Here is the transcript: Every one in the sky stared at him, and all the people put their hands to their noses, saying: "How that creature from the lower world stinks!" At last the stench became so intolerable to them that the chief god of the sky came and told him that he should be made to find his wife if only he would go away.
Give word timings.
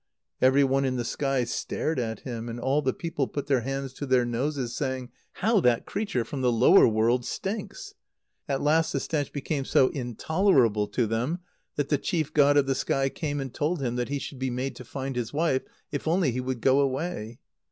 Every 0.41 0.63
one 0.63 0.83
in 0.83 0.95
the 0.95 1.05
sky 1.05 1.43
stared 1.43 1.99
at 1.99 2.21
him, 2.21 2.49
and 2.49 2.59
all 2.59 2.81
the 2.81 2.91
people 2.91 3.27
put 3.27 3.45
their 3.45 3.61
hands 3.61 3.93
to 3.93 4.07
their 4.07 4.25
noses, 4.25 4.75
saying: 4.75 5.11
"How 5.33 5.59
that 5.59 5.85
creature 5.85 6.25
from 6.25 6.41
the 6.41 6.51
lower 6.51 6.87
world 6.87 7.23
stinks!" 7.23 7.93
At 8.49 8.63
last 8.63 8.91
the 8.93 8.99
stench 8.99 9.31
became 9.31 9.63
so 9.63 9.89
intolerable 9.89 10.87
to 10.87 11.05
them 11.05 11.41
that 11.75 11.89
the 11.89 11.99
chief 11.99 12.33
god 12.33 12.57
of 12.57 12.65
the 12.65 12.73
sky 12.73 13.09
came 13.09 13.39
and 13.39 13.53
told 13.53 13.79
him 13.79 13.95
that 13.97 14.09
he 14.09 14.17
should 14.17 14.39
be 14.39 14.49
made 14.49 14.75
to 14.77 14.83
find 14.83 15.15
his 15.15 15.33
wife 15.33 15.61
if 15.91 16.07
only 16.07 16.31
he 16.31 16.41
would 16.41 16.61
go 16.61 16.79
away. 16.79 17.37